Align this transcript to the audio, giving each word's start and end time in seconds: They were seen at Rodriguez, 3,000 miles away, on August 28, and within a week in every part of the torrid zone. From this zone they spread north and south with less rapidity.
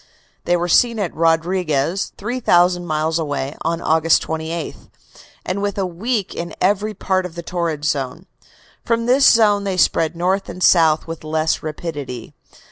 They 0.45 0.57
were 0.57 0.67
seen 0.67 0.97
at 0.97 1.13
Rodriguez, 1.15 2.11
3,000 2.17 2.87
miles 2.87 3.19
away, 3.19 3.55
on 3.61 3.81
August 3.81 4.23
28, 4.23 4.75
and 5.45 5.61
within 5.61 5.83
a 5.83 5.85
week 5.85 6.33
in 6.33 6.55
every 6.59 6.95
part 6.95 7.23
of 7.23 7.35
the 7.35 7.43
torrid 7.43 7.85
zone. 7.85 8.25
From 8.83 9.05
this 9.05 9.29
zone 9.29 9.63
they 9.63 9.77
spread 9.77 10.15
north 10.15 10.49
and 10.49 10.63
south 10.63 11.05
with 11.05 11.23
less 11.23 11.61
rapidity. 11.61 12.33